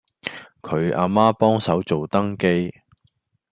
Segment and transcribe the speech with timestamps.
[0.63, 2.73] 佢阿媽幫手做登記